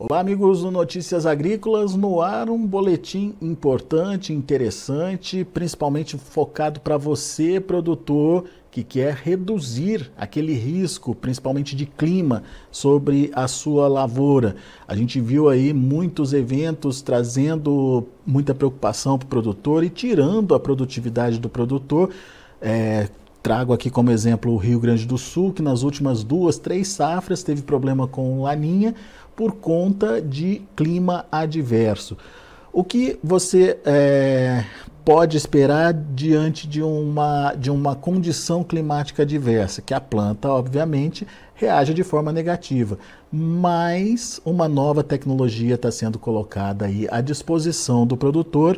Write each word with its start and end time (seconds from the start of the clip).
Olá, 0.00 0.20
amigos 0.20 0.60
do 0.60 0.70
Notícias 0.70 1.26
Agrícolas. 1.26 1.96
No 1.96 2.20
ar, 2.20 2.48
um 2.48 2.64
boletim 2.64 3.34
importante, 3.42 4.32
interessante, 4.32 5.44
principalmente 5.44 6.16
focado 6.16 6.78
para 6.78 6.96
você, 6.96 7.58
produtor, 7.58 8.44
que 8.70 8.84
quer 8.84 9.12
reduzir 9.14 10.08
aquele 10.16 10.52
risco, 10.52 11.16
principalmente 11.16 11.74
de 11.74 11.84
clima, 11.84 12.44
sobre 12.70 13.32
a 13.34 13.48
sua 13.48 13.88
lavoura. 13.88 14.54
A 14.86 14.94
gente 14.94 15.20
viu 15.20 15.48
aí 15.48 15.72
muitos 15.72 16.32
eventos 16.32 17.02
trazendo 17.02 18.06
muita 18.24 18.54
preocupação 18.54 19.18
para 19.18 19.26
o 19.26 19.28
produtor 19.28 19.82
e 19.82 19.90
tirando 19.90 20.54
a 20.54 20.60
produtividade 20.60 21.40
do 21.40 21.48
produtor. 21.48 22.10
É, 22.62 23.08
Trago 23.40 23.72
aqui 23.72 23.88
como 23.88 24.10
exemplo 24.10 24.52
o 24.52 24.56
Rio 24.56 24.80
Grande 24.80 25.06
do 25.06 25.16
Sul, 25.16 25.52
que 25.52 25.62
nas 25.62 25.82
últimas 25.82 26.24
duas, 26.24 26.58
três 26.58 26.88
safras 26.88 27.42
teve 27.42 27.62
problema 27.62 28.08
com 28.08 28.42
laninha 28.42 28.94
por 29.38 29.52
conta 29.52 30.20
de 30.20 30.62
clima 30.74 31.24
adverso. 31.30 32.18
O 32.72 32.82
que 32.82 33.16
você 33.22 33.78
é, 33.84 34.64
pode 35.04 35.36
esperar 35.36 35.94
diante 35.94 36.66
de 36.66 36.82
uma, 36.82 37.54
de 37.54 37.70
uma 37.70 37.94
condição 37.94 38.64
climática 38.64 39.22
adversa? 39.22 39.80
Que 39.80 39.94
a 39.94 40.00
planta, 40.00 40.48
obviamente, 40.48 41.24
reage 41.54 41.94
de 41.94 42.02
forma 42.02 42.32
negativa. 42.32 42.98
Mas 43.30 44.40
uma 44.44 44.66
nova 44.66 45.04
tecnologia 45.04 45.76
está 45.76 45.92
sendo 45.92 46.18
colocada 46.18 46.86
aí 46.86 47.06
à 47.08 47.20
disposição 47.20 48.04
do 48.04 48.16
produtor 48.16 48.76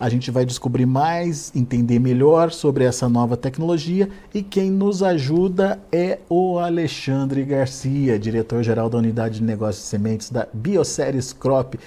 a 0.00 0.08
gente 0.08 0.30
vai 0.30 0.46
descobrir 0.46 0.86
mais, 0.86 1.52
entender 1.54 1.98
melhor 1.98 2.50
sobre 2.50 2.84
essa 2.84 3.06
nova 3.06 3.36
tecnologia 3.36 4.08
e 4.32 4.42
quem 4.42 4.70
nos 4.70 5.02
ajuda 5.02 5.78
é 5.92 6.18
o 6.26 6.58
Alexandre 6.58 7.44
Garcia, 7.44 8.18
diretor-geral 8.18 8.88
da 8.88 8.96
Unidade 8.96 9.40
de 9.40 9.44
Negócios 9.44 9.84
de 9.84 9.90
Sementes 9.90 10.30
da 10.30 10.48
Bioceres 10.54 11.34
Crop. 11.34 11.78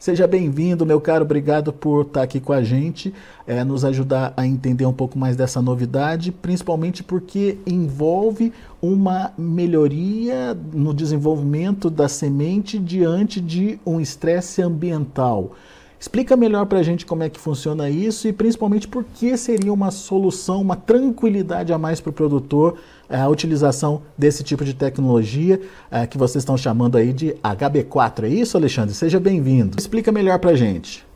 Seja 0.00 0.26
bem-vindo, 0.26 0.84
meu 0.84 1.00
caro. 1.00 1.24
Obrigado 1.24 1.72
por 1.72 2.06
estar 2.06 2.22
aqui 2.22 2.40
com 2.40 2.52
a 2.52 2.62
gente, 2.62 3.14
é, 3.46 3.62
nos 3.62 3.84
ajudar 3.84 4.32
a 4.36 4.44
entender 4.44 4.86
um 4.86 4.92
pouco 4.92 5.16
mais 5.16 5.36
dessa 5.36 5.62
novidade, 5.62 6.32
principalmente 6.32 7.04
porque 7.04 7.58
envolve 7.64 8.52
uma 8.82 9.30
melhoria 9.38 10.58
no 10.72 10.92
desenvolvimento 10.92 11.88
da 11.88 12.08
semente 12.08 12.80
diante 12.80 13.40
de 13.40 13.78
um 13.86 14.00
estresse 14.00 14.60
ambiental. 14.60 15.52
Explica 16.00 16.34
melhor 16.34 16.64
para 16.64 16.78
a 16.78 16.82
gente 16.82 17.04
como 17.04 17.22
é 17.22 17.28
que 17.28 17.38
funciona 17.38 17.90
isso 17.90 18.26
e 18.26 18.32
principalmente 18.32 18.88
por 18.88 19.04
que 19.04 19.36
seria 19.36 19.70
uma 19.70 19.90
solução, 19.90 20.62
uma 20.62 20.74
tranquilidade 20.74 21.74
a 21.74 21.78
mais 21.78 22.00
para 22.00 22.08
o 22.08 22.12
produtor 22.12 22.78
a 23.06 23.28
utilização 23.28 24.00
desse 24.16 24.42
tipo 24.42 24.64
de 24.64 24.72
tecnologia 24.72 25.60
é, 25.90 26.06
que 26.06 26.16
vocês 26.16 26.40
estão 26.40 26.56
chamando 26.56 26.96
aí 26.96 27.12
de 27.12 27.34
HB4. 27.42 28.24
É 28.24 28.28
isso, 28.28 28.56
Alexandre? 28.56 28.94
Seja 28.94 29.20
bem-vindo. 29.20 29.76
Explica 29.78 30.10
melhor 30.10 30.38
para 30.38 30.52
a 30.52 30.56
gente. 30.56 31.06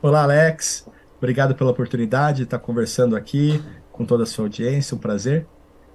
Olá, 0.00 0.22
Alex. 0.22 0.86
Obrigado 1.18 1.56
pela 1.56 1.72
oportunidade 1.72 2.38
de 2.38 2.42
estar 2.44 2.60
conversando 2.60 3.16
aqui 3.16 3.60
com 3.90 4.04
toda 4.04 4.22
a 4.22 4.26
sua 4.26 4.44
audiência, 4.44 4.94
um 4.94 4.98
prazer. 4.98 5.44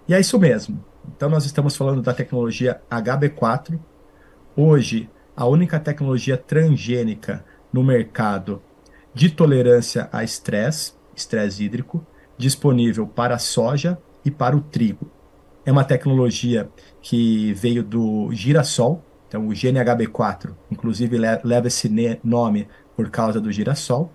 E 0.09 0.13
é 0.13 0.19
isso 0.19 0.37
mesmo. 0.37 0.83
Então, 1.15 1.29
nós 1.29 1.45
estamos 1.45 1.77
falando 1.77 2.01
da 2.01 2.13
tecnologia 2.13 2.81
HB4. 2.91 3.79
Hoje, 4.57 5.09
a 5.37 5.45
única 5.45 5.79
tecnologia 5.79 6.35
transgênica 6.35 7.45
no 7.71 7.83
mercado 7.83 8.61
de 9.13 9.29
tolerância 9.29 10.09
a 10.11 10.23
estresse, 10.23 10.93
estresse 11.15 11.63
hídrico, 11.63 12.05
disponível 12.37 13.05
para 13.05 13.35
a 13.35 13.39
soja 13.39 13.97
e 14.23 14.31
para 14.31 14.55
o 14.55 14.61
trigo. 14.61 15.09
É 15.65 15.71
uma 15.71 15.83
tecnologia 15.83 16.69
que 17.01 17.53
veio 17.53 17.83
do 17.83 18.29
girassol, 18.31 19.03
então 19.27 19.47
o 19.47 19.51
GNHB4, 19.51 20.53
inclusive 20.71 21.17
leva 21.17 21.67
esse 21.67 21.89
nome 22.23 22.67
por 22.95 23.09
causa 23.09 23.39
do 23.39 23.51
girassol. 23.51 24.11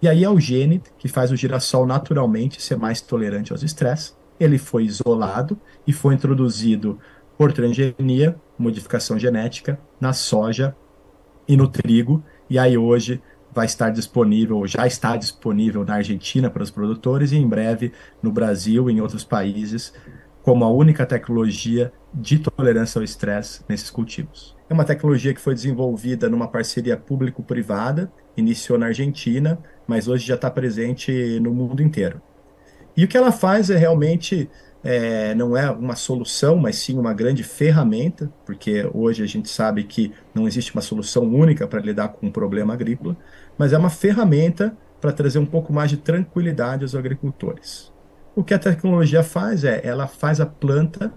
E 0.00 0.08
aí 0.08 0.24
é 0.24 0.30
o 0.30 0.40
gene 0.40 0.82
que 0.96 1.08
faz 1.08 1.30
o 1.30 1.36
girassol 1.36 1.86
naturalmente 1.86 2.62
ser 2.62 2.76
mais 2.76 3.00
tolerante 3.00 3.52
aos 3.52 3.62
estresses. 3.62 4.16
Ele 4.38 4.56
foi 4.56 4.84
isolado 4.84 5.58
e 5.86 5.92
foi 5.92 6.14
introduzido 6.14 6.98
por 7.36 7.52
transgenia, 7.52 8.36
modificação 8.58 9.18
genética, 9.18 9.78
na 10.00 10.12
soja 10.12 10.74
e 11.46 11.56
no 11.56 11.68
trigo, 11.68 12.22
e 12.48 12.58
aí 12.58 12.76
hoje 12.76 13.22
vai 13.52 13.66
estar 13.66 13.90
disponível, 13.90 14.66
já 14.66 14.86
está 14.86 15.16
disponível 15.16 15.84
na 15.84 15.94
Argentina 15.94 16.50
para 16.50 16.62
os 16.62 16.70
produtores 16.70 17.32
e 17.32 17.36
em 17.36 17.48
breve 17.48 17.92
no 18.22 18.30
Brasil 18.30 18.88
e 18.88 18.92
em 18.92 19.00
outros 19.00 19.24
países 19.24 19.92
como 20.42 20.64
a 20.64 20.70
única 20.70 21.04
tecnologia 21.04 21.92
de 22.14 22.38
tolerância 22.38 22.98
ao 22.98 23.04
estresse 23.04 23.62
nesses 23.68 23.90
cultivos. 23.90 24.56
É 24.68 24.74
uma 24.74 24.84
tecnologia 24.84 25.34
que 25.34 25.40
foi 25.40 25.54
desenvolvida 25.54 26.28
numa 26.28 26.48
parceria 26.48 26.96
público-privada, 26.96 28.10
iniciou 28.36 28.78
na 28.78 28.86
Argentina, 28.86 29.58
mas 29.86 30.08
hoje 30.08 30.26
já 30.26 30.36
está 30.36 30.50
presente 30.50 31.38
no 31.40 31.52
mundo 31.52 31.82
inteiro. 31.82 32.20
E 32.96 33.04
o 33.04 33.08
que 33.08 33.16
ela 33.16 33.30
faz 33.30 33.70
é 33.70 33.76
realmente 33.76 34.48
é, 34.90 35.34
não 35.34 35.54
é 35.54 35.70
uma 35.70 35.94
solução, 35.94 36.56
mas 36.56 36.76
sim 36.76 36.98
uma 36.98 37.12
grande 37.12 37.44
ferramenta, 37.44 38.32
porque 38.46 38.88
hoje 38.94 39.22
a 39.22 39.26
gente 39.26 39.46
sabe 39.46 39.84
que 39.84 40.14
não 40.34 40.48
existe 40.48 40.72
uma 40.74 40.80
solução 40.80 41.24
única 41.24 41.66
para 41.66 41.78
lidar 41.78 42.08
com 42.08 42.28
um 42.28 42.32
problema 42.32 42.72
agrícola, 42.72 43.14
mas 43.58 43.74
é 43.74 43.78
uma 43.78 43.90
ferramenta 43.90 44.74
para 44.98 45.12
trazer 45.12 45.38
um 45.40 45.44
pouco 45.44 45.74
mais 45.74 45.90
de 45.90 45.98
tranquilidade 45.98 46.84
aos 46.84 46.94
agricultores. 46.94 47.92
O 48.34 48.42
que 48.42 48.54
a 48.54 48.58
tecnologia 48.58 49.22
faz 49.22 49.62
é, 49.62 49.78
ela 49.84 50.06
faz 50.06 50.40
a 50.40 50.46
planta 50.46 51.12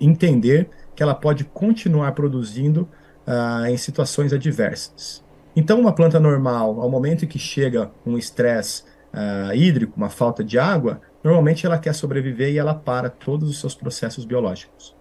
entender 0.00 0.70
que 0.94 1.02
ela 1.02 1.14
pode 1.14 1.42
continuar 1.42 2.12
produzindo 2.12 2.88
uh, 3.26 3.66
em 3.66 3.76
situações 3.76 4.32
adversas. 4.32 5.24
Então, 5.56 5.80
uma 5.80 5.92
planta 5.92 6.20
normal, 6.20 6.80
ao 6.80 6.88
momento 6.88 7.24
em 7.24 7.28
que 7.28 7.38
chega 7.38 7.90
um 8.06 8.16
estresse 8.16 8.84
uh, 9.12 9.52
hídrico, 9.52 9.94
uma 9.96 10.08
falta 10.08 10.44
de 10.44 10.56
água, 10.56 11.00
Normalmente 11.26 11.66
ela 11.66 11.76
quer 11.76 11.92
sobreviver 11.92 12.52
e 12.52 12.58
ela 12.58 12.72
para 12.72 13.10
todos 13.10 13.50
os 13.50 13.58
seus 13.58 13.74
processos 13.74 14.24
biológicos. 14.24 14.94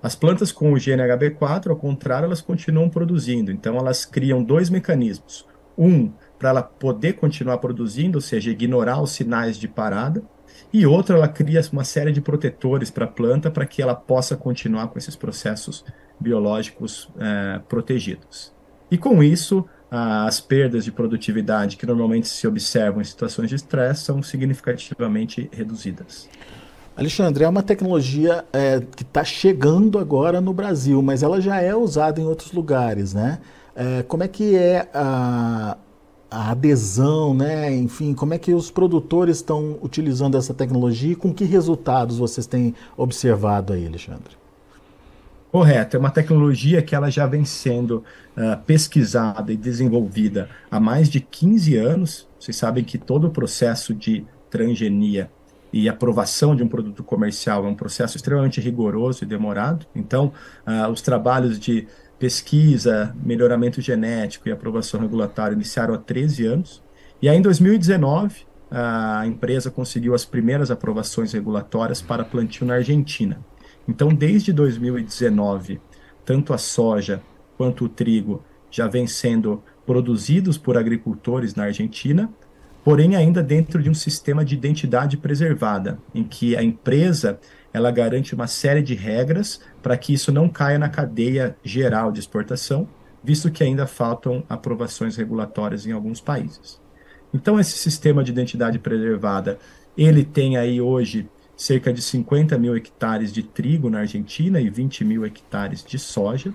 As 0.00 0.14
plantas 0.14 0.52
com 0.52 0.72
o 0.72 0.78
gene 0.78 1.02
HB4, 1.02 1.70
ao 1.70 1.76
contrário, 1.76 2.26
elas 2.26 2.40
continuam 2.40 2.88
produzindo. 2.88 3.50
Então 3.50 3.76
elas 3.76 4.04
criam 4.04 4.44
dois 4.44 4.70
mecanismos. 4.70 5.44
Um, 5.76 6.12
para 6.38 6.50
ela 6.50 6.62
poder 6.62 7.14
continuar 7.14 7.58
produzindo, 7.58 8.18
ou 8.18 8.22
seja, 8.22 8.52
ignorar 8.52 9.02
os 9.02 9.10
sinais 9.10 9.58
de 9.58 9.66
parada, 9.66 10.22
e 10.72 10.86
outro, 10.86 11.16
ela 11.16 11.26
cria 11.26 11.60
uma 11.72 11.82
série 11.82 12.12
de 12.12 12.20
protetores 12.20 12.88
para 12.88 13.06
a 13.06 13.08
planta 13.08 13.50
para 13.50 13.66
que 13.66 13.82
ela 13.82 13.94
possa 13.96 14.36
continuar 14.36 14.86
com 14.86 15.00
esses 15.00 15.16
processos 15.16 15.84
biológicos 16.20 17.10
é, 17.18 17.60
protegidos. 17.68 18.54
E 18.88 18.96
com 18.96 19.20
isso, 19.20 19.66
as 20.26 20.40
perdas 20.40 20.84
de 20.84 20.92
produtividade 20.92 21.76
que 21.76 21.86
normalmente 21.86 22.28
se 22.28 22.46
observam 22.46 23.00
em 23.00 23.04
situações 23.04 23.48
de 23.48 23.56
estresse 23.56 24.04
são 24.04 24.22
significativamente 24.22 25.48
reduzidas. 25.52 26.28
Alexandre, 26.96 27.44
é 27.44 27.48
uma 27.48 27.62
tecnologia 27.62 28.44
é, 28.52 28.80
que 28.80 29.02
está 29.02 29.22
chegando 29.22 29.98
agora 29.98 30.40
no 30.40 30.52
Brasil, 30.52 31.02
mas 31.02 31.22
ela 31.22 31.40
já 31.40 31.60
é 31.60 31.74
usada 31.74 32.20
em 32.20 32.24
outros 32.24 32.52
lugares, 32.52 33.12
né? 33.12 33.38
É, 33.74 34.02
como 34.04 34.22
é 34.22 34.28
que 34.28 34.56
é 34.56 34.88
a, 34.94 35.76
a, 36.30 36.50
adesão, 36.50 37.34
né? 37.34 37.74
Enfim, 37.74 38.14
como 38.14 38.32
é 38.32 38.38
que 38.38 38.54
os 38.54 38.70
produtores 38.70 39.36
estão 39.36 39.78
utilizando 39.82 40.38
essa 40.38 40.54
tecnologia 40.54 41.12
e 41.12 41.16
com 41.16 41.34
que 41.34 41.44
resultados 41.44 42.16
vocês 42.16 42.46
têm 42.46 42.74
observado 42.96 43.74
aí, 43.74 43.86
Alexandre? 43.86 44.45
Correto, 45.56 45.96
é 45.96 45.98
uma 45.98 46.10
tecnologia 46.10 46.82
que 46.82 46.94
ela 46.94 47.10
já 47.10 47.26
vem 47.26 47.42
sendo 47.42 48.04
uh, 48.36 48.62
pesquisada 48.66 49.50
e 49.50 49.56
desenvolvida 49.56 50.50
há 50.70 50.78
mais 50.78 51.08
de 51.08 51.18
15 51.18 51.76
anos. 51.78 52.28
Vocês 52.38 52.58
sabem 52.58 52.84
que 52.84 52.98
todo 52.98 53.28
o 53.28 53.30
processo 53.30 53.94
de 53.94 54.26
transgenia 54.50 55.30
e 55.72 55.88
aprovação 55.88 56.54
de 56.54 56.62
um 56.62 56.68
produto 56.68 57.02
comercial 57.02 57.64
é 57.64 57.68
um 57.68 57.74
processo 57.74 58.18
extremamente 58.18 58.60
rigoroso 58.60 59.24
e 59.24 59.26
demorado. 59.26 59.86
Então, 59.94 60.30
uh, 60.66 60.90
os 60.90 61.00
trabalhos 61.00 61.58
de 61.58 61.88
pesquisa, 62.18 63.16
melhoramento 63.24 63.80
genético 63.80 64.50
e 64.50 64.52
aprovação 64.52 65.00
regulatória 65.00 65.54
iniciaram 65.54 65.94
há 65.94 65.98
13 65.98 66.44
anos. 66.44 66.82
E 67.22 67.30
aí, 67.30 67.38
em 67.38 67.40
2019, 67.40 68.44
a 68.70 69.26
empresa 69.26 69.70
conseguiu 69.70 70.14
as 70.14 70.22
primeiras 70.22 70.70
aprovações 70.70 71.32
regulatórias 71.32 72.02
para 72.02 72.26
plantio 72.26 72.66
na 72.66 72.74
Argentina. 72.74 73.40
Então, 73.88 74.08
desde 74.08 74.52
2019, 74.52 75.80
tanto 76.24 76.52
a 76.52 76.58
soja 76.58 77.22
quanto 77.56 77.84
o 77.84 77.88
trigo 77.88 78.42
já 78.70 78.86
vêm 78.86 79.06
sendo 79.06 79.62
produzidos 79.86 80.58
por 80.58 80.76
agricultores 80.76 81.54
na 81.54 81.64
Argentina, 81.64 82.28
porém 82.84 83.16
ainda 83.16 83.42
dentro 83.42 83.82
de 83.82 83.88
um 83.88 83.94
sistema 83.94 84.44
de 84.44 84.54
identidade 84.54 85.16
preservada, 85.16 85.98
em 86.14 86.24
que 86.24 86.56
a 86.56 86.62
empresa 86.62 87.38
ela 87.72 87.90
garante 87.90 88.34
uma 88.34 88.46
série 88.46 88.82
de 88.82 88.94
regras 88.94 89.60
para 89.82 89.96
que 89.96 90.12
isso 90.12 90.32
não 90.32 90.48
caia 90.48 90.78
na 90.78 90.88
cadeia 90.88 91.56
geral 91.62 92.10
de 92.10 92.20
exportação, 92.20 92.88
visto 93.22 93.50
que 93.50 93.62
ainda 93.62 93.86
faltam 93.86 94.44
aprovações 94.48 95.16
regulatórias 95.16 95.86
em 95.86 95.92
alguns 95.92 96.20
países. 96.20 96.80
Então 97.34 97.60
esse 97.60 97.76
sistema 97.76 98.24
de 98.24 98.30
identidade 98.30 98.78
preservada, 98.78 99.58
ele 99.96 100.24
tem 100.24 100.56
aí 100.56 100.80
hoje 100.80 101.28
cerca 101.56 101.92
de 101.92 102.02
50 102.02 102.58
mil 102.58 102.76
hectares 102.76 103.32
de 103.32 103.42
trigo 103.42 103.88
na 103.88 104.00
Argentina 104.00 104.60
e 104.60 104.68
20 104.68 105.04
mil 105.04 105.24
hectares 105.24 105.82
de 105.82 105.98
soja. 105.98 106.52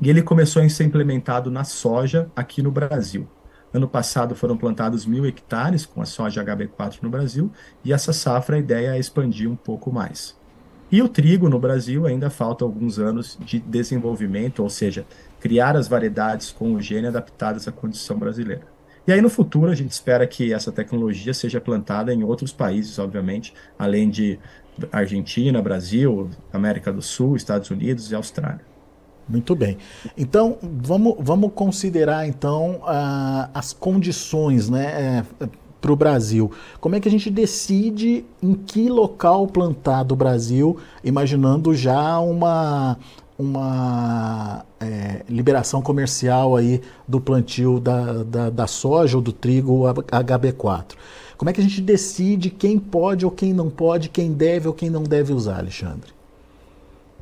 E 0.00 0.10
ele 0.10 0.22
começou 0.22 0.62
a 0.62 0.68
ser 0.68 0.84
implementado 0.84 1.50
na 1.50 1.64
soja 1.64 2.30
aqui 2.36 2.62
no 2.62 2.70
Brasil. 2.70 3.26
Ano 3.72 3.88
passado 3.88 4.34
foram 4.34 4.56
plantados 4.56 5.06
mil 5.06 5.24
hectares 5.24 5.86
com 5.86 6.02
a 6.02 6.04
soja 6.04 6.44
HB4 6.44 6.98
no 7.02 7.08
Brasil, 7.08 7.52
e 7.84 7.92
essa 7.92 8.12
safra 8.12 8.56
a 8.56 8.58
ideia 8.58 8.96
é 8.96 8.98
expandir 8.98 9.48
um 9.48 9.54
pouco 9.54 9.92
mais. 9.92 10.36
E 10.90 11.00
o 11.00 11.08
trigo 11.08 11.48
no 11.48 11.60
Brasil 11.60 12.04
ainda 12.04 12.28
falta 12.28 12.64
alguns 12.64 12.98
anos 12.98 13.38
de 13.40 13.60
desenvolvimento, 13.60 14.60
ou 14.60 14.68
seja, 14.68 15.06
criar 15.38 15.76
as 15.76 15.86
variedades 15.86 16.50
com 16.50 16.74
o 16.74 16.80
gene 16.80 17.06
adaptadas 17.06 17.68
à 17.68 17.72
condição 17.72 18.18
brasileira. 18.18 18.66
E 19.10 19.12
aí 19.12 19.20
no 19.20 19.28
futuro 19.28 19.72
a 19.72 19.74
gente 19.74 19.90
espera 19.90 20.24
que 20.24 20.52
essa 20.52 20.70
tecnologia 20.70 21.34
seja 21.34 21.60
plantada 21.60 22.14
em 22.14 22.22
outros 22.22 22.52
países, 22.52 22.96
obviamente, 22.96 23.52
além 23.76 24.08
de 24.08 24.38
Argentina, 24.92 25.60
Brasil, 25.60 26.30
América 26.52 26.92
do 26.92 27.02
Sul, 27.02 27.34
Estados 27.34 27.68
Unidos 27.70 28.12
e 28.12 28.14
Austrália. 28.14 28.60
Muito 29.28 29.56
bem. 29.56 29.78
Então, 30.16 30.58
vamos, 30.62 31.16
vamos 31.18 31.50
considerar 31.52 32.28
então 32.28 32.82
as 33.52 33.72
condições 33.72 34.70
né, 34.70 35.24
é, 35.40 35.48
para 35.80 35.92
o 35.92 35.96
Brasil. 35.96 36.52
Como 36.80 36.94
é 36.94 37.00
que 37.00 37.08
a 37.08 37.10
gente 37.10 37.32
decide 37.32 38.24
em 38.40 38.54
que 38.54 38.88
local 38.88 39.48
plantar 39.48 40.04
do 40.04 40.14
Brasil, 40.14 40.78
imaginando 41.02 41.74
já 41.74 42.20
uma, 42.20 42.96
uma 43.40 44.64
é, 44.78 45.22
liberação 45.28 45.80
comercial 45.80 46.56
aí 46.56 46.80
do 47.08 47.20
plantio 47.20 47.80
da, 47.80 48.22
da, 48.22 48.50
da 48.50 48.66
soja 48.66 49.16
ou 49.16 49.22
do 49.22 49.32
trigo 49.32 49.84
HB4. 49.84 50.94
Como 51.36 51.48
é 51.48 51.52
que 51.52 51.60
a 51.60 51.64
gente 51.64 51.80
decide 51.80 52.50
quem 52.50 52.78
pode 52.78 53.24
ou 53.24 53.30
quem 53.30 53.54
não 53.54 53.70
pode, 53.70 54.10
quem 54.10 54.32
deve 54.32 54.68
ou 54.68 54.74
quem 54.74 54.90
não 54.90 55.02
deve 55.02 55.32
usar, 55.32 55.58
Alexandre? 55.58 56.12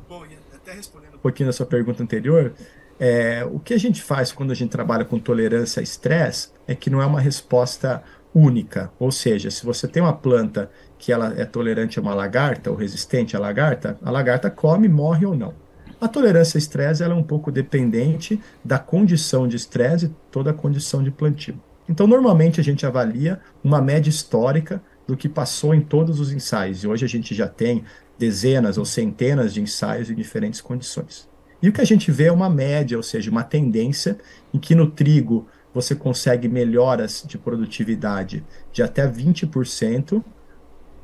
Bom, 0.09 0.23
até 0.53 0.73
respondendo 0.73 1.15
um 1.15 1.19
pouquinho 1.19 1.47
da 1.47 1.53
sua 1.53 1.65
pergunta 1.65 2.03
anterior, 2.03 2.53
é, 2.99 3.45
o 3.49 3.59
que 3.59 3.73
a 3.73 3.79
gente 3.79 4.03
faz 4.03 4.31
quando 4.31 4.51
a 4.51 4.55
gente 4.55 4.71
trabalha 4.71 5.05
com 5.05 5.17
tolerância 5.17 5.79
a 5.79 5.83
estresse 5.83 6.49
é 6.67 6.75
que 6.75 6.89
não 6.89 7.01
é 7.01 7.05
uma 7.05 7.21
resposta 7.21 8.03
única. 8.35 8.91
Ou 8.99 9.11
seja, 9.11 9.49
se 9.49 9.65
você 9.65 9.87
tem 9.87 10.03
uma 10.03 10.13
planta 10.13 10.69
que 10.97 11.11
ela 11.11 11.33
é 11.37 11.45
tolerante 11.45 11.97
a 11.97 12.01
uma 12.01 12.13
lagarta 12.13 12.69
ou 12.69 12.75
resistente 12.75 13.35
à 13.35 13.39
lagarta, 13.39 13.97
a 14.03 14.11
lagarta 14.11 14.51
come, 14.51 14.89
morre 14.89 15.25
ou 15.25 15.35
não. 15.35 15.53
A 16.01 16.07
tolerância 16.07 16.57
a 16.57 16.59
estresse 16.59 17.03
é 17.03 17.07
um 17.09 17.23
pouco 17.23 17.51
dependente 17.51 18.39
da 18.63 18.79
condição 18.79 19.47
de 19.47 19.57
estresse 19.57 20.05
e 20.05 20.15
toda 20.31 20.51
a 20.51 20.53
condição 20.53 21.03
de 21.03 21.11
plantio. 21.11 21.59
Então, 21.89 22.07
normalmente 22.07 22.61
a 22.61 22.63
gente 22.63 22.85
avalia 22.85 23.41
uma 23.61 23.81
média 23.81 24.09
histórica 24.09 24.81
do 25.05 25.17
que 25.17 25.27
passou 25.27 25.73
em 25.73 25.81
todos 25.81 26.19
os 26.19 26.31
ensaios. 26.31 26.83
E 26.83 26.87
hoje 26.87 27.03
a 27.03 27.07
gente 27.07 27.35
já 27.35 27.47
tem 27.47 27.83
dezenas 28.17 28.77
ou 28.77 28.85
centenas 28.85 29.53
de 29.53 29.61
ensaios 29.61 30.09
em 30.09 30.15
diferentes 30.15 30.61
condições. 30.61 31.27
E 31.61 31.67
o 31.67 31.73
que 31.73 31.81
a 31.81 31.85
gente 31.85 32.11
vê 32.11 32.25
é 32.25 32.31
uma 32.31 32.49
média, 32.49 32.95
ou 32.95 33.03
seja, 33.03 33.29
uma 33.29 33.43
tendência 33.43 34.17
em 34.53 34.59
que 34.59 34.73
no 34.73 34.89
trigo 34.89 35.47
você 35.73 35.93
consegue 35.95 36.47
melhoras 36.47 37.25
de 37.27 37.37
produtividade 37.37 38.43
de 38.71 38.81
até 38.81 39.05
20% 39.05 40.23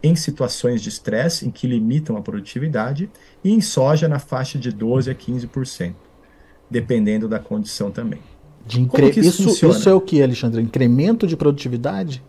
em 0.05 0.15
situações 0.15 0.81
de 0.81 0.89
estresse, 0.89 1.47
em 1.47 1.51
que 1.51 1.65
limitam 1.65 2.15
a 2.15 2.21
produtividade, 2.21 3.09
e 3.43 3.51
em 3.51 3.59
soja 3.59 4.07
na 4.07 4.19
faixa 4.19 4.59
de 4.59 4.71
12% 4.71 5.11
a 5.11 5.15
15%, 5.15 5.95
dependendo 6.69 7.27
da 7.27 7.39
condição 7.39 7.89
também. 7.89 8.19
De 8.65 8.81
incre... 8.81 9.09
isso, 9.09 9.49
isso, 9.49 9.67
isso 9.67 9.89
é 9.89 9.93
o 9.93 10.01
que, 10.01 10.21
Alexandre? 10.21 10.61
Incremento 10.61 11.25
de 11.25 11.35
produtividade? 11.35 12.23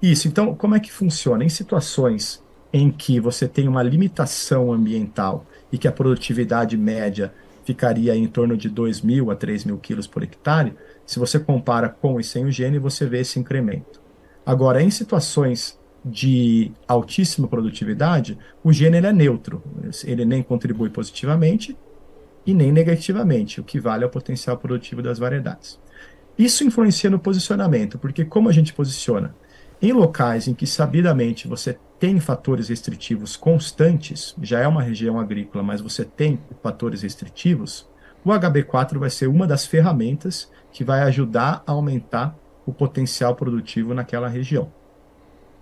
Isso, 0.00 0.28
então, 0.28 0.54
como 0.54 0.74
é 0.74 0.80
que 0.80 0.90
funciona? 0.90 1.44
Em 1.44 1.48
situações 1.48 2.42
em 2.72 2.90
que 2.90 3.20
você 3.20 3.46
tem 3.48 3.68
uma 3.68 3.82
limitação 3.82 4.72
ambiental 4.72 5.46
e 5.72 5.78
que 5.78 5.88
a 5.88 5.92
produtividade 5.92 6.76
média 6.76 7.32
ficaria 7.64 8.14
em 8.14 8.26
torno 8.26 8.56
de 8.56 8.68
2 8.68 9.00
mil 9.00 9.30
a 9.30 9.34
3 9.34 9.64
mil 9.64 9.78
quilos 9.78 10.06
por 10.06 10.22
hectare, 10.22 10.74
se 11.04 11.18
você 11.18 11.38
compara 11.38 11.88
com 11.88 12.20
e 12.20 12.24
sem 12.24 12.44
o 12.44 12.50
gene, 12.50 12.78
você 12.78 13.06
vê 13.06 13.20
esse 13.20 13.38
incremento. 13.38 14.00
Agora, 14.44 14.82
em 14.82 14.90
situações 14.90 15.78
de 16.06 16.70
altíssima 16.86 17.48
produtividade, 17.48 18.38
o 18.62 18.72
gene 18.72 18.98
ele 18.98 19.08
é 19.08 19.12
neutro, 19.12 19.60
ele 20.04 20.24
nem 20.24 20.40
contribui 20.40 20.88
positivamente 20.88 21.76
e 22.46 22.54
nem 22.54 22.70
negativamente, 22.70 23.60
o 23.60 23.64
que 23.64 23.80
vale 23.80 24.04
é 24.04 24.06
o 24.06 24.10
potencial 24.10 24.56
produtivo 24.56 25.02
das 25.02 25.18
variedades. 25.18 25.80
Isso 26.38 26.62
influencia 26.62 27.10
no 27.10 27.18
posicionamento, 27.18 27.98
porque 27.98 28.24
como 28.24 28.48
a 28.48 28.52
gente 28.52 28.72
posiciona? 28.72 29.34
Em 29.82 29.92
locais 29.92 30.46
em 30.46 30.54
que 30.54 30.66
sabidamente 30.66 31.48
você 31.48 31.76
tem 31.98 32.20
fatores 32.20 32.68
restritivos 32.68 33.36
constantes, 33.36 34.34
já 34.40 34.60
é 34.60 34.68
uma 34.68 34.82
região 34.82 35.18
agrícola, 35.18 35.64
mas 35.64 35.80
você 35.80 36.04
tem 36.04 36.38
fatores 36.62 37.02
restritivos, 37.02 37.88
o 38.24 38.30
HB4 38.30 38.98
vai 38.98 39.10
ser 39.10 39.26
uma 39.26 39.46
das 39.46 39.66
ferramentas 39.66 40.50
que 40.70 40.84
vai 40.84 41.00
ajudar 41.02 41.64
a 41.66 41.72
aumentar 41.72 42.36
o 42.64 42.72
potencial 42.72 43.34
produtivo 43.34 43.92
naquela 43.92 44.28
região. 44.28 44.70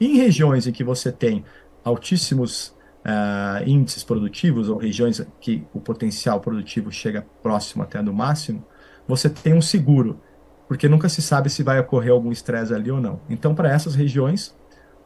Em 0.00 0.17
regiões 0.17 0.67
em 0.67 0.73
que 0.73 0.85
você 0.85 1.12
tem 1.12 1.44
altíssimos 1.85 2.75
uh, 3.05 3.69
índices 3.69 4.02
produtivos, 4.02 4.69
ou 4.69 4.76
regiões 4.76 5.25
que 5.41 5.64
o 5.73 5.81
potencial 5.81 6.41
produtivo 6.41 6.91
chega 6.91 7.26
próximo 7.43 7.82
até 7.82 8.02
do 8.02 8.12
máximo, 8.12 8.64
você 9.06 9.29
tem 9.29 9.55
um 9.55 9.62
seguro, 9.62 10.19
porque 10.67 10.88
nunca 10.88 11.08
se 11.08 11.20
sabe 11.20 11.50
se 11.50 11.62
vai 11.62 11.79
ocorrer 11.79 12.12
algum 12.12 12.32
estresse 12.32 12.73
ali 12.73 12.91
ou 12.91 13.00
não. 13.00 13.20
Então, 13.29 13.55
para 13.55 13.70
essas 13.70 13.94
regiões, 13.94 14.55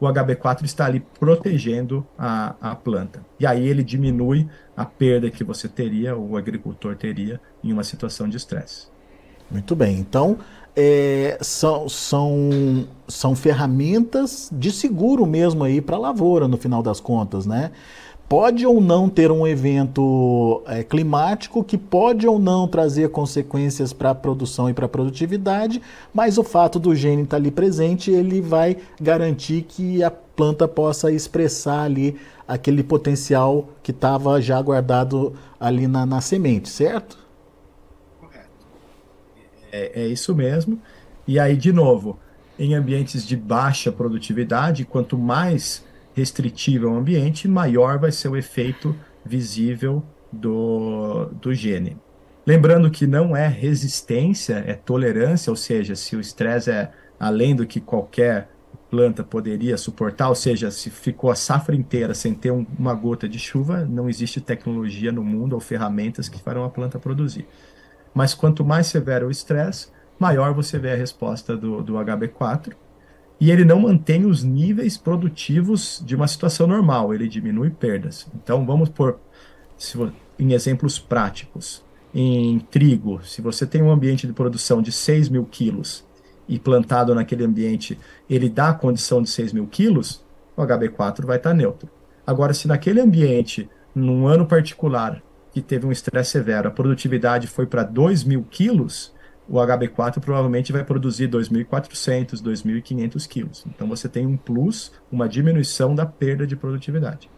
o 0.00 0.06
HB4 0.06 0.64
está 0.64 0.86
ali 0.86 1.00
protegendo 1.18 2.06
a, 2.16 2.54
a 2.60 2.76
planta. 2.76 3.24
E 3.40 3.46
aí 3.46 3.66
ele 3.66 3.82
diminui 3.82 4.48
a 4.76 4.84
perda 4.84 5.30
que 5.30 5.42
você 5.42 5.68
teria, 5.68 6.16
o 6.16 6.36
agricultor 6.36 6.94
teria, 6.94 7.40
em 7.62 7.72
uma 7.72 7.82
situação 7.82 8.28
de 8.28 8.36
estresse. 8.36 8.86
Muito 9.50 9.74
bem. 9.74 9.98
Então, 9.98 10.38
é, 10.80 11.36
são, 11.40 11.88
são, 11.88 12.86
são 13.08 13.34
ferramentas 13.34 14.48
de 14.52 14.70
seguro 14.70 15.26
mesmo 15.26 15.64
aí 15.64 15.80
para 15.80 15.96
a 15.96 15.98
lavoura, 15.98 16.46
no 16.46 16.56
final 16.56 16.84
das 16.84 17.00
contas, 17.00 17.44
né? 17.46 17.72
Pode 18.28 18.64
ou 18.64 18.80
não 18.80 19.08
ter 19.08 19.32
um 19.32 19.44
evento 19.44 20.62
é, 20.66 20.84
climático 20.84 21.64
que 21.64 21.76
pode 21.76 22.28
ou 22.28 22.38
não 22.38 22.68
trazer 22.68 23.08
consequências 23.08 23.92
para 23.92 24.10
a 24.10 24.14
produção 24.14 24.70
e 24.70 24.74
para 24.74 24.86
a 24.86 24.88
produtividade, 24.88 25.82
mas 26.14 26.38
o 26.38 26.44
fato 26.44 26.78
do 26.78 26.94
gene 26.94 27.22
estar 27.22 27.38
tá 27.38 27.42
ali 27.42 27.50
presente, 27.50 28.12
ele 28.12 28.40
vai 28.40 28.76
garantir 29.00 29.62
que 29.62 30.04
a 30.04 30.12
planta 30.12 30.68
possa 30.68 31.10
expressar 31.10 31.82
ali 31.82 32.14
aquele 32.46 32.84
potencial 32.84 33.70
que 33.82 33.90
estava 33.90 34.40
já 34.40 34.62
guardado 34.62 35.32
ali 35.58 35.88
na, 35.88 36.06
na 36.06 36.20
semente, 36.20 36.68
certo? 36.68 37.27
É, 39.72 40.02
é 40.02 40.06
isso 40.06 40.34
mesmo. 40.34 40.80
E 41.26 41.38
aí, 41.38 41.56
de 41.56 41.72
novo, 41.72 42.18
em 42.58 42.74
ambientes 42.74 43.26
de 43.26 43.36
baixa 43.36 43.92
produtividade, 43.92 44.84
quanto 44.84 45.16
mais 45.16 45.84
restritivo 46.14 46.86
é 46.86 46.90
o 46.90 46.96
ambiente, 46.96 47.46
maior 47.46 47.98
vai 47.98 48.10
ser 48.10 48.28
o 48.28 48.36
efeito 48.36 48.94
visível 49.24 50.02
do, 50.32 51.26
do 51.40 51.54
gene. 51.54 51.96
Lembrando 52.46 52.90
que 52.90 53.06
não 53.06 53.36
é 53.36 53.46
resistência, 53.46 54.64
é 54.66 54.72
tolerância, 54.72 55.50
ou 55.50 55.56
seja, 55.56 55.94
se 55.94 56.16
o 56.16 56.20
estresse 56.20 56.70
é 56.70 56.90
além 57.20 57.54
do 57.54 57.66
que 57.66 57.80
qualquer 57.80 58.48
planta 58.90 59.22
poderia 59.22 59.76
suportar, 59.76 60.30
ou 60.30 60.34
seja, 60.34 60.70
se 60.70 60.88
ficou 60.88 61.30
a 61.30 61.34
safra 61.34 61.76
inteira 61.76 62.14
sem 62.14 62.32
ter 62.32 62.50
um, 62.50 62.66
uma 62.78 62.94
gota 62.94 63.28
de 63.28 63.38
chuva, 63.38 63.84
não 63.84 64.08
existe 64.08 64.40
tecnologia 64.40 65.12
no 65.12 65.22
mundo 65.22 65.52
ou 65.52 65.60
ferramentas 65.60 66.28
que 66.28 66.40
farão 66.40 66.64
a 66.64 66.70
planta 66.70 66.98
produzir. 66.98 67.46
Mas 68.14 68.34
quanto 68.34 68.64
mais 68.64 68.86
severo 68.86 69.28
o 69.28 69.30
estresse, 69.30 69.88
maior 70.18 70.52
você 70.52 70.78
vê 70.78 70.92
a 70.92 70.96
resposta 70.96 71.56
do, 71.56 71.82
do 71.82 71.94
HB4. 71.94 72.72
E 73.40 73.50
ele 73.50 73.64
não 73.64 73.80
mantém 73.80 74.26
os 74.26 74.42
níveis 74.42 74.96
produtivos 74.96 76.02
de 76.04 76.16
uma 76.16 76.26
situação 76.26 76.66
normal, 76.66 77.14
ele 77.14 77.28
diminui 77.28 77.70
perdas. 77.70 78.26
Então 78.34 78.66
vamos 78.66 78.88
por 78.88 79.18
em 80.38 80.52
exemplos 80.52 80.98
práticos. 80.98 81.84
Em 82.12 82.58
trigo, 82.58 83.20
se 83.22 83.40
você 83.40 83.66
tem 83.66 83.82
um 83.82 83.92
ambiente 83.92 84.26
de 84.26 84.32
produção 84.32 84.82
de 84.82 84.90
6 84.90 85.28
mil 85.28 85.44
quilos 85.44 86.04
e 86.48 86.58
plantado 86.58 87.14
naquele 87.14 87.44
ambiente 87.44 87.98
ele 88.28 88.48
dá 88.48 88.70
a 88.70 88.74
condição 88.74 89.22
de 89.22 89.28
6 89.28 89.52
mil 89.52 89.66
quilos, 89.66 90.24
o 90.56 90.62
HB4 90.62 91.24
vai 91.24 91.36
estar 91.36 91.54
neutro. 91.54 91.88
Agora, 92.26 92.52
se 92.52 92.66
naquele 92.66 93.00
ambiente, 93.00 93.70
num 93.94 94.26
ano 94.26 94.46
particular, 94.46 95.22
que 95.60 95.68
teve 95.68 95.86
um 95.86 95.92
estresse 95.92 96.30
severo, 96.30 96.68
a 96.68 96.70
produtividade 96.70 97.46
foi 97.46 97.66
para 97.66 97.82
2 97.82 98.24
mil 98.24 98.44
quilos, 98.50 99.12
o 99.48 99.54
HB4 99.54 100.20
provavelmente 100.20 100.72
vai 100.72 100.84
produzir 100.84 101.28
2.400, 101.28 102.42
2.500 102.42 103.26
quilos. 103.26 103.64
Então 103.66 103.88
você 103.88 104.08
tem 104.08 104.26
um 104.26 104.36
plus, 104.36 104.92
uma 105.10 105.28
diminuição 105.28 105.94
da 105.94 106.04
perda 106.04 106.46
de 106.46 106.54
produtividade. 106.54 107.30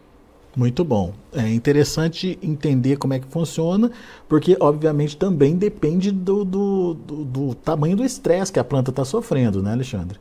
Muito 0.55 0.83
bom. 0.83 1.13
É 1.31 1.47
interessante 1.47 2.37
entender 2.41 2.97
como 2.97 3.13
é 3.13 3.19
que 3.19 3.27
funciona, 3.27 3.89
porque 4.27 4.57
obviamente 4.59 5.15
também 5.15 5.55
depende 5.55 6.11
do, 6.11 6.43
do, 6.43 6.93
do, 6.93 7.23
do 7.23 7.55
tamanho 7.55 7.95
do 7.95 8.03
estresse 8.03 8.51
que 8.51 8.59
a 8.59 8.63
planta 8.63 8.91
está 8.91 9.05
sofrendo, 9.05 9.63
né, 9.63 9.71
Alexandre? 9.71 10.19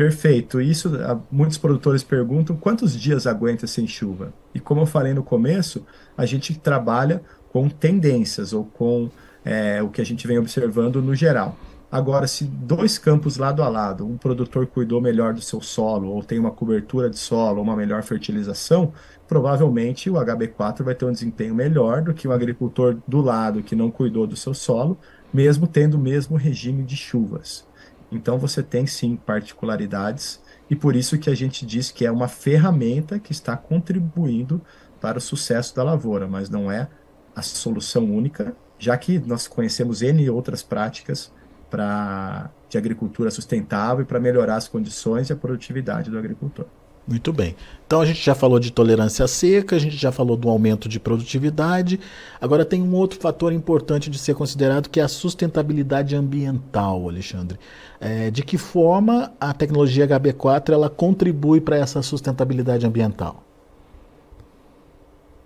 Perfeito. 0.00 0.62
Isso, 0.62 0.90
muitos 1.30 1.58
produtores 1.58 2.02
perguntam 2.02 2.56
quantos 2.56 2.98
dias 2.98 3.26
aguenta 3.26 3.66
sem 3.66 3.86
chuva. 3.86 4.32
E 4.54 4.58
como 4.58 4.80
eu 4.80 4.86
falei 4.86 5.12
no 5.12 5.22
começo, 5.22 5.84
a 6.16 6.24
gente 6.24 6.58
trabalha 6.58 7.22
com 7.52 7.68
tendências 7.68 8.54
ou 8.54 8.64
com 8.64 9.10
é, 9.44 9.82
o 9.82 9.90
que 9.90 10.00
a 10.00 10.04
gente 10.06 10.26
vem 10.26 10.38
observando 10.38 11.02
no 11.02 11.14
geral. 11.14 11.54
Agora, 11.92 12.26
se 12.26 12.44
dois 12.44 12.96
campos 12.96 13.36
lado 13.36 13.62
a 13.62 13.68
lado, 13.68 14.06
um 14.06 14.16
produtor 14.16 14.66
cuidou 14.66 15.02
melhor 15.02 15.34
do 15.34 15.42
seu 15.42 15.60
solo, 15.60 16.08
ou 16.08 16.24
tem 16.24 16.38
uma 16.38 16.50
cobertura 16.50 17.10
de 17.10 17.18
solo, 17.18 17.60
uma 17.60 17.76
melhor 17.76 18.02
fertilização, 18.02 18.94
provavelmente 19.28 20.08
o 20.08 20.14
HB4 20.14 20.82
vai 20.82 20.94
ter 20.94 21.04
um 21.04 21.12
desempenho 21.12 21.54
melhor 21.54 22.00
do 22.00 22.14
que 22.14 22.26
o 22.26 22.32
agricultor 22.32 22.96
do 23.06 23.20
lado 23.20 23.62
que 23.62 23.76
não 23.76 23.90
cuidou 23.90 24.26
do 24.26 24.34
seu 24.34 24.54
solo, 24.54 24.98
mesmo 25.30 25.66
tendo 25.66 25.98
o 25.98 26.00
mesmo 26.00 26.38
regime 26.38 26.84
de 26.84 26.96
chuvas. 26.96 27.68
Então 28.10 28.38
você 28.38 28.62
tem 28.62 28.86
sim 28.86 29.16
particularidades 29.16 30.40
e 30.68 30.76
por 30.76 30.96
isso 30.96 31.18
que 31.18 31.30
a 31.30 31.34
gente 31.34 31.64
diz 31.64 31.90
que 31.90 32.04
é 32.04 32.10
uma 32.10 32.28
ferramenta 32.28 33.18
que 33.18 33.32
está 33.32 33.56
contribuindo 33.56 34.60
para 35.00 35.18
o 35.18 35.20
sucesso 35.20 35.74
da 35.74 35.82
lavoura, 35.82 36.26
mas 36.26 36.50
não 36.50 36.70
é 36.70 36.88
a 37.34 37.42
solução 37.42 38.04
única, 38.04 38.54
já 38.78 38.96
que 38.96 39.18
nós 39.18 39.46
conhecemos 39.46 40.02
N 40.02 40.28
outras 40.30 40.62
práticas 40.62 41.32
de 42.68 42.76
agricultura 42.76 43.30
sustentável 43.30 44.02
e 44.02 44.06
para 44.06 44.18
melhorar 44.18 44.56
as 44.56 44.66
condições 44.66 45.30
e 45.30 45.32
a 45.32 45.36
produtividade 45.36 46.10
do 46.10 46.18
agricultor. 46.18 46.66
Muito 47.10 47.32
bem. 47.32 47.56
Então 47.84 48.00
a 48.00 48.06
gente 48.06 48.24
já 48.24 48.36
falou 48.36 48.60
de 48.60 48.70
tolerância 48.70 49.26
seca, 49.26 49.74
a 49.74 49.78
gente 49.80 49.96
já 49.96 50.12
falou 50.12 50.36
do 50.36 50.48
aumento 50.48 50.88
de 50.88 51.00
produtividade. 51.00 51.98
Agora 52.40 52.64
tem 52.64 52.80
um 52.80 52.94
outro 52.94 53.18
fator 53.18 53.52
importante 53.52 54.08
de 54.08 54.16
ser 54.16 54.36
considerado 54.36 54.88
que 54.88 55.00
é 55.00 55.02
a 55.02 55.08
sustentabilidade 55.08 56.14
ambiental, 56.14 57.08
Alexandre. 57.08 57.58
É, 57.98 58.30
de 58.30 58.44
que 58.44 58.56
forma 58.56 59.32
a 59.40 59.52
tecnologia 59.52 60.06
HB4 60.06 60.70
ela 60.70 60.88
contribui 60.88 61.60
para 61.60 61.76
essa 61.76 62.00
sustentabilidade 62.00 62.86
ambiental? 62.86 63.42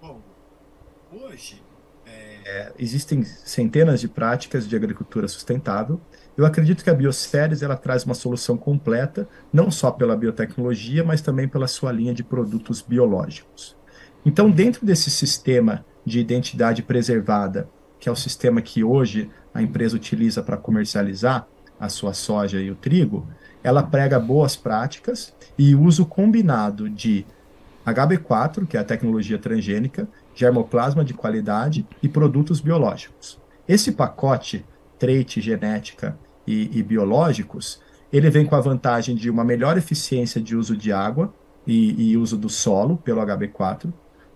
Bom, 0.02 0.20
hoje 1.10 1.62
é, 2.44 2.72
existem 2.78 3.24
centenas 3.24 4.02
de 4.02 4.08
práticas 4.08 4.68
de 4.68 4.76
agricultura 4.76 5.26
sustentável 5.28 5.98
eu 6.36 6.44
acredito 6.44 6.82
que 6.82 6.90
a 6.90 6.94
Bioceres 6.94 7.62
ela 7.62 7.76
traz 7.76 8.04
uma 8.04 8.14
solução 8.14 8.56
completa, 8.56 9.28
não 9.52 9.70
só 9.70 9.90
pela 9.90 10.16
biotecnologia, 10.16 11.04
mas 11.04 11.20
também 11.20 11.46
pela 11.46 11.68
sua 11.68 11.92
linha 11.92 12.12
de 12.12 12.24
produtos 12.24 12.82
biológicos. 12.82 13.76
Então, 14.26 14.50
dentro 14.50 14.84
desse 14.84 15.10
sistema 15.10 15.84
de 16.04 16.18
identidade 16.18 16.82
preservada, 16.82 17.68
que 18.00 18.08
é 18.08 18.12
o 18.12 18.16
sistema 18.16 18.60
que 18.60 18.82
hoje 18.82 19.30
a 19.52 19.62
empresa 19.62 19.96
utiliza 19.96 20.42
para 20.42 20.56
comercializar 20.56 21.46
a 21.78 21.88
sua 21.88 22.12
soja 22.12 22.60
e 22.60 22.70
o 22.70 22.74
trigo, 22.74 23.26
ela 23.62 23.82
prega 23.82 24.18
boas 24.18 24.56
práticas 24.56 25.34
e 25.56 25.74
uso 25.74 26.04
combinado 26.04 26.88
de 26.90 27.24
HB4, 27.86 28.66
que 28.66 28.76
é 28.76 28.80
a 28.80 28.84
tecnologia 28.84 29.38
transgênica, 29.38 30.08
germoplasma 30.34 31.04
de 31.04 31.14
qualidade 31.14 31.86
e 32.02 32.08
produtos 32.08 32.60
biológicos. 32.60 33.40
Esse 33.68 33.92
pacote 33.92 34.64
trait 34.98 35.40
genética 35.40 36.18
e, 36.46 36.78
e 36.78 36.82
biológicos, 36.82 37.80
ele 38.12 38.30
vem 38.30 38.46
com 38.46 38.54
a 38.54 38.60
vantagem 38.60 39.16
de 39.16 39.28
uma 39.28 39.44
melhor 39.44 39.76
eficiência 39.76 40.40
de 40.40 40.56
uso 40.56 40.76
de 40.76 40.92
água 40.92 41.32
e, 41.66 42.10
e 42.10 42.16
uso 42.16 42.36
do 42.36 42.48
solo 42.48 42.96
pelo 42.96 43.20
HB4, 43.20 43.92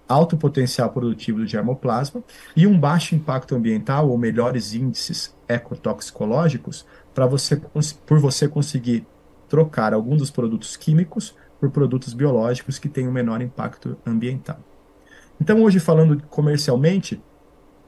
alto 0.08 0.36
potencial 0.36 0.90
produtivo 0.90 1.38
do 1.38 1.46
germoplasma 1.46 2.22
e 2.56 2.66
um 2.66 2.78
baixo 2.78 3.14
impacto 3.14 3.54
ambiental 3.54 4.08
ou 4.08 4.16
melhores 4.16 4.74
índices 4.74 5.34
ecotoxicológicos 5.46 6.86
para 7.14 7.26
você 7.26 7.56
por 8.06 8.18
você 8.18 8.48
conseguir 8.48 9.06
trocar 9.48 9.92
algum 9.92 10.16
dos 10.16 10.30
produtos 10.30 10.76
químicos 10.76 11.34
por 11.60 11.70
produtos 11.70 12.14
biológicos 12.14 12.78
que 12.78 12.88
têm 12.88 13.08
um 13.08 13.12
menor 13.12 13.42
impacto 13.42 13.96
ambiental. 14.06 14.58
Então, 15.40 15.62
hoje 15.62 15.78
falando 15.78 16.22
comercialmente, 16.28 17.20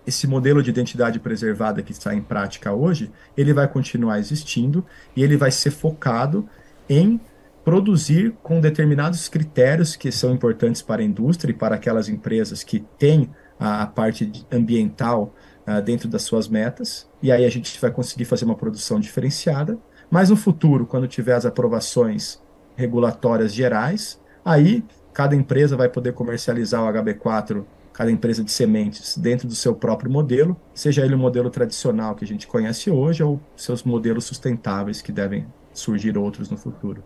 esse 0.06 0.26
modelo 0.26 0.62
de 0.62 0.70
identidade 0.70 1.20
preservada 1.20 1.82
que 1.82 1.92
está 1.92 2.14
em 2.14 2.22
prática 2.22 2.72
hoje, 2.72 3.10
ele 3.36 3.52
vai 3.52 3.68
continuar 3.68 4.18
existindo 4.18 4.84
e 5.14 5.22
ele 5.22 5.36
vai 5.36 5.50
ser 5.50 5.70
focado 5.70 6.48
em 6.88 7.20
produzir 7.64 8.34
com 8.42 8.60
determinados 8.60 9.28
critérios 9.28 9.94
que 9.94 10.10
são 10.10 10.32
importantes 10.32 10.82
para 10.82 11.02
a 11.02 11.04
indústria 11.04 11.52
e 11.52 11.54
para 11.54 11.74
aquelas 11.74 12.08
empresas 12.08 12.64
que 12.64 12.80
têm 12.98 13.30
a, 13.58 13.86
parte 13.86 14.32
ambiental 14.50 15.34
uh, 15.66 15.82
dentro 15.82 16.08
das 16.08 16.22
suas 16.22 16.48
metas. 16.48 17.08
E 17.22 17.30
aí 17.30 17.44
a 17.44 17.50
gente 17.50 17.78
vai 17.80 17.90
conseguir 17.90 18.24
fazer 18.24 18.46
uma 18.46 18.56
produção 18.56 18.98
diferenciada. 18.98 19.78
Mas 20.10 20.30
no 20.30 20.36
futuro, 20.36 20.86
quando 20.86 21.06
tiver 21.06 21.34
as 21.34 21.46
aprovações 21.46 22.42
regulatórias 22.74 23.52
gerais, 23.52 24.18
aí 24.44 24.82
cada 25.12 25.36
empresa 25.36 25.76
vai 25.76 25.88
poder 25.88 26.14
comercializar 26.14 26.82
o 26.82 26.92
HB4 26.92 27.64
cada 28.00 28.10
empresa 28.10 28.42
de 28.42 28.50
sementes 28.50 29.14
dentro 29.18 29.46
do 29.46 29.54
seu 29.54 29.74
próprio 29.74 30.10
modelo, 30.10 30.56
seja 30.72 31.04
ele 31.04 31.14
o 31.14 31.18
modelo 31.18 31.50
tradicional 31.50 32.14
que 32.14 32.24
a 32.24 32.26
gente 32.26 32.46
conhece 32.46 32.90
hoje 32.90 33.22
ou 33.22 33.38
seus 33.54 33.82
modelos 33.82 34.24
sustentáveis 34.24 35.02
que 35.02 35.12
devem 35.12 35.46
surgir 35.70 36.16
outros 36.16 36.48
no 36.48 36.56
futuro. 36.56 37.04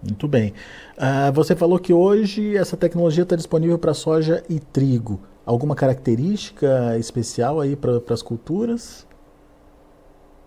Muito 0.00 0.28
bem. 0.28 0.54
Uh, 0.96 1.32
você 1.32 1.56
falou 1.56 1.80
que 1.80 1.92
hoje 1.92 2.56
essa 2.56 2.76
tecnologia 2.76 3.24
está 3.24 3.34
disponível 3.34 3.76
para 3.76 3.92
soja 3.92 4.40
e 4.48 4.60
trigo. 4.60 5.20
Alguma 5.44 5.74
característica 5.74 6.96
especial 6.96 7.60
aí 7.60 7.74
para 7.74 8.00
as 8.10 8.22
culturas? 8.22 9.04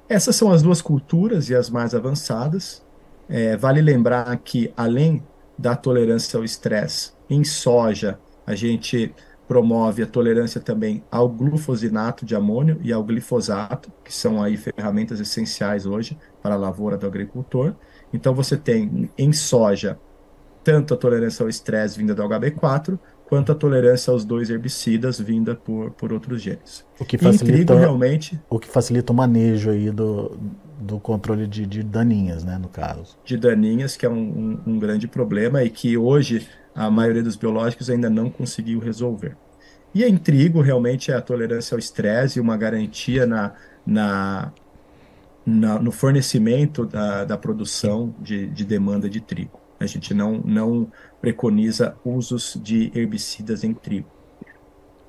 Essas 0.07 0.37
são 0.37 0.49
as 0.49 0.61
duas 0.61 0.81
culturas 0.81 1.49
e 1.49 1.55
as 1.55 1.69
mais 1.69 1.93
avançadas. 1.93 2.81
É, 3.27 3.57
vale 3.57 3.81
lembrar 3.81 4.33
que, 4.37 4.71
além 4.77 5.21
da 5.57 5.75
tolerância 5.75 6.37
ao 6.37 6.45
estresse, 6.45 7.11
em 7.29 7.43
soja, 7.43 8.17
a 8.47 8.55
gente 8.55 9.13
promove 9.47 10.03
a 10.03 10.07
tolerância 10.07 10.61
também 10.61 11.03
ao 11.11 11.27
glufosinato 11.27 12.25
de 12.25 12.35
amônio 12.35 12.79
e 12.81 12.93
ao 12.93 13.03
glifosato, 13.03 13.91
que 14.03 14.13
são 14.13 14.41
aí 14.41 14.57
ferramentas 14.57 15.19
essenciais 15.19 15.85
hoje 15.85 16.17
para 16.41 16.55
a 16.55 16.57
lavoura 16.57 16.97
do 16.97 17.05
agricultor. 17.05 17.73
Então 18.13 18.33
você 18.33 18.55
tem 18.55 19.09
em 19.17 19.33
soja 19.33 19.99
tanto 20.63 20.93
a 20.93 20.97
tolerância 20.97 21.43
ao 21.43 21.49
estresse 21.49 21.97
vinda 21.97 22.15
do 22.15 22.23
HB4, 22.23 22.97
quanto 23.25 23.51
a 23.51 23.55
tolerância 23.55 24.11
aos 24.11 24.23
dois 24.23 24.49
herbicidas 24.49 25.19
vinda 25.19 25.55
por, 25.55 25.91
por 25.91 26.13
outros 26.13 26.41
genes. 26.41 26.85
O 26.99 27.03
que 27.03 27.17
facilita, 27.17 27.73
trigo, 27.73 27.73
realmente, 27.73 28.39
o 28.49 28.59
que 28.59 28.67
facilita 28.67 29.11
o 29.11 29.15
manejo 29.15 29.71
aí 29.71 29.91
do, 29.91 30.37
do 30.79 30.99
controle 30.99 31.47
de, 31.47 31.65
de 31.65 31.83
daninhas, 31.83 32.43
né, 32.43 32.57
no 32.57 32.69
caso. 32.69 33.17
De 33.25 33.35
daninhas, 33.35 33.97
que 33.97 34.05
é 34.05 34.09
um, 34.09 34.59
um, 34.65 34.73
um 34.73 34.79
grande 34.79 35.07
problema 35.07 35.63
e 35.63 35.69
que 35.69 35.97
hoje 35.97 36.47
a 36.75 36.89
maioria 36.89 37.23
dos 37.23 37.35
biológicos 37.35 37.89
ainda 37.89 38.09
não 38.09 38.29
conseguiu 38.29 38.79
resolver. 38.79 39.37
E 39.93 40.03
em 40.03 40.17
trigo, 40.17 40.59
realmente, 40.61 41.11
é 41.11 41.15
a 41.15 41.21
tolerância 41.21 41.75
ao 41.75 41.79
estresse 41.79 42.39
e 42.39 42.41
uma 42.41 42.57
garantia 42.57 43.27
na, 43.27 43.53
na, 43.85 44.51
na 45.45 45.79
no 45.79 45.91
fornecimento 45.91 46.85
da, 46.85 47.25
da 47.25 47.37
produção 47.37 48.13
de, 48.19 48.47
de 48.47 48.65
demanda 48.65 49.07
de 49.07 49.21
trigo. 49.21 49.59
A 49.79 49.85
gente 49.85 50.13
não, 50.13 50.41
não 50.43 50.91
preconiza 51.21 51.95
usos 52.03 52.59
de 52.61 52.91
herbicidas 52.95 53.63
em 53.63 53.73
trigo. 53.73 54.07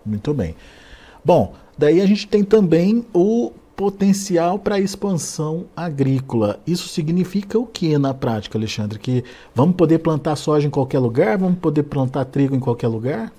Muito 0.04 0.34
bem. 0.34 0.54
Bom, 1.24 1.54
daí 1.78 2.02
a 2.02 2.06
gente 2.06 2.28
tem 2.28 2.44
também 2.44 3.06
o 3.14 3.52
potencial 3.76 4.58
para 4.58 4.78
expansão 4.78 5.66
agrícola. 5.76 6.60
Isso 6.66 6.88
significa 6.88 7.58
o 7.58 7.66
que 7.66 7.96
na 7.98 8.14
prática, 8.14 8.56
Alexandre? 8.56 8.98
Que 8.98 9.24
vamos 9.54 9.76
poder 9.76 9.98
plantar 9.98 10.36
soja 10.36 10.66
em 10.66 10.70
qualquer 10.70 10.98
lugar? 10.98 11.38
Vamos 11.38 11.58
poder 11.58 11.84
plantar 11.84 12.24
trigo 12.26 12.54
em 12.54 12.60
qualquer 12.60 12.88
lugar? 12.88 13.32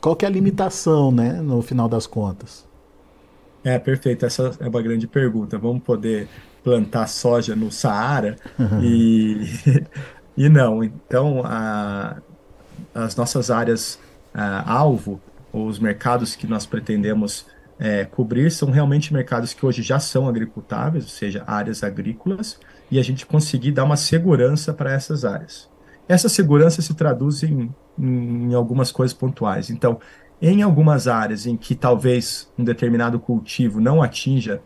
Qual 0.00 0.16
que 0.16 0.24
é 0.24 0.28
a 0.28 0.30
limitação, 0.30 1.12
né, 1.12 1.34
no 1.34 1.60
final 1.62 1.88
das 1.88 2.06
contas? 2.06 2.66
É, 3.62 3.78
perfeito. 3.78 4.24
Essa 4.24 4.56
é 4.58 4.68
uma 4.68 4.82
grande 4.82 5.06
pergunta. 5.06 5.58
Vamos 5.58 5.82
poder 5.82 6.28
plantar 6.64 7.06
soja 7.06 7.54
no 7.54 7.70
Saara? 7.70 8.36
Uhum. 8.58 8.82
E, 8.82 9.84
e 10.36 10.48
não. 10.48 10.82
Então, 10.82 11.42
a, 11.44 12.16
as 12.94 13.14
nossas 13.14 13.50
áreas 13.50 13.98
a, 14.32 14.72
alvo, 14.72 15.20
os 15.52 15.78
mercados 15.78 16.34
que 16.34 16.46
nós 16.46 16.64
pretendemos 16.64 17.46
é, 17.80 18.04
cobrir, 18.04 18.52
são 18.52 18.70
realmente 18.70 19.10
mercados 19.10 19.54
que 19.54 19.64
hoje 19.64 19.80
já 19.80 19.98
são 19.98 20.28
agricultáveis, 20.28 21.04
ou 21.04 21.10
seja, 21.10 21.42
áreas 21.46 21.82
agrícolas, 21.82 22.60
e 22.90 22.98
a 22.98 23.02
gente 23.02 23.24
conseguir 23.24 23.72
dar 23.72 23.84
uma 23.84 23.96
segurança 23.96 24.74
para 24.74 24.92
essas 24.92 25.24
áreas. 25.24 25.66
Essa 26.06 26.28
segurança 26.28 26.82
se 26.82 26.92
traduz 26.92 27.42
em, 27.42 27.74
em 27.98 28.52
algumas 28.52 28.92
coisas 28.92 29.16
pontuais. 29.16 29.70
Então, 29.70 29.98
em 30.42 30.60
algumas 30.60 31.08
áreas 31.08 31.46
em 31.46 31.56
que 31.56 31.74
talvez 31.74 32.52
um 32.58 32.64
determinado 32.64 33.18
cultivo 33.18 33.80
não 33.80 34.02
atinja 34.02 34.60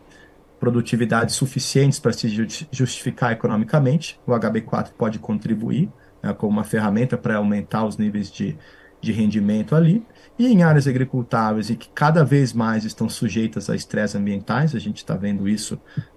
produtividades 0.58 1.36
suficientes 1.36 2.00
para 2.00 2.12
se 2.12 2.28
justificar 2.72 3.32
economicamente, 3.32 4.18
o 4.26 4.32
HB4 4.32 4.90
pode 4.98 5.20
contribuir 5.20 5.88
né, 6.22 6.32
como 6.32 6.50
uma 6.50 6.64
ferramenta 6.64 7.16
para 7.16 7.36
aumentar 7.36 7.84
os 7.84 7.96
níveis 7.96 8.30
de, 8.30 8.56
de 9.04 9.12
rendimento 9.12 9.74
ali. 9.74 10.04
E 10.38 10.48
em 10.48 10.64
áreas 10.64 10.88
agricultáveis 10.88 11.70
e 11.70 11.76
que 11.76 11.88
cada 11.90 12.24
vez 12.24 12.52
mais 12.52 12.84
estão 12.84 13.08
sujeitas 13.08 13.70
a 13.70 13.76
estresses 13.76 14.16
ambientais, 14.16 14.74
a 14.74 14.80
gente 14.80 14.96
está 14.96 15.14
vendo 15.14 15.48
isso 15.48 15.74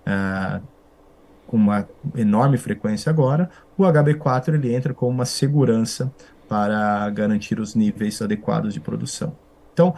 uh, 0.07 0.61
com 1.47 1.55
uma 1.55 1.87
enorme 2.15 2.57
frequência 2.57 3.09
agora, 3.09 3.49
o 3.77 3.83
HB4 3.83 4.53
ele 4.53 4.73
entra 4.73 4.93
como 4.93 5.11
uma 5.11 5.25
segurança 5.25 6.11
para 6.47 7.09
garantir 7.09 7.59
os 7.59 7.73
níveis 7.75 8.21
adequados 8.21 8.73
de 8.73 8.79
produção. 8.79 9.35
Então, 9.73 9.93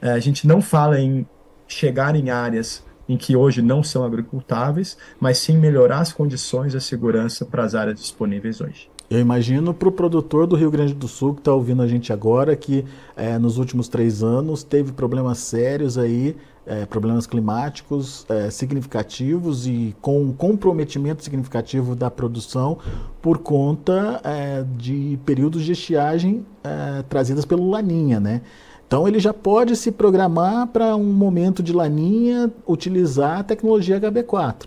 é, 0.00 0.10
a 0.10 0.18
gente 0.18 0.46
não 0.46 0.60
fala 0.60 1.00
em 1.00 1.26
chegar 1.66 2.14
em 2.14 2.30
áreas 2.30 2.84
em 3.08 3.16
que 3.16 3.34
hoje 3.34 3.60
não 3.62 3.82
são 3.82 4.04
agricultáveis, 4.04 4.96
mas 5.18 5.38
sim 5.38 5.56
melhorar 5.56 6.00
as 6.00 6.12
condições 6.12 6.74
e 6.74 6.76
a 6.76 6.80
segurança 6.80 7.44
para 7.44 7.64
as 7.64 7.74
áreas 7.74 7.98
disponíveis 7.98 8.60
hoje. 8.60 8.91
Eu 9.10 9.18
imagino 9.20 9.74
para 9.74 9.88
o 9.88 9.92
produtor 9.92 10.46
do 10.46 10.56
Rio 10.56 10.70
Grande 10.70 10.94
do 10.94 11.06
Sul 11.06 11.34
que 11.34 11.40
está 11.40 11.52
ouvindo 11.52 11.82
a 11.82 11.86
gente 11.86 12.12
agora 12.12 12.56
que 12.56 12.84
é, 13.14 13.38
nos 13.38 13.58
últimos 13.58 13.86
três 13.88 14.22
anos 14.22 14.62
teve 14.62 14.92
problemas 14.92 15.38
sérios 15.38 15.98
aí, 15.98 16.34
é, 16.64 16.86
problemas 16.86 17.26
climáticos 17.26 18.24
é, 18.28 18.48
significativos 18.50 19.66
e 19.66 19.94
com 20.00 20.22
um 20.22 20.32
comprometimento 20.32 21.22
significativo 21.22 21.94
da 21.94 22.10
produção 22.10 22.78
por 23.20 23.38
conta 23.38 24.20
é, 24.24 24.64
de 24.78 25.18
períodos 25.26 25.62
de 25.62 25.72
estiagem 25.72 26.46
é, 26.64 27.02
trazidas 27.02 27.44
pelo 27.44 27.68
Laninha, 27.68 28.18
né? 28.18 28.40
Então 28.86 29.08
ele 29.08 29.18
já 29.18 29.32
pode 29.32 29.74
se 29.74 29.90
programar 29.90 30.66
para 30.66 30.94
um 30.96 31.14
momento 31.14 31.62
de 31.62 31.72
laninha 31.72 32.52
utilizar 32.66 33.40
a 33.40 33.42
tecnologia 33.42 33.98
HB4. 33.98 34.66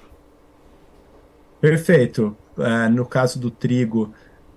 Perfeito. 1.62 2.36
É, 2.58 2.89
no 2.89 3.06
caso 3.06 3.38
do 3.38 3.51
trigo, 3.51 4.12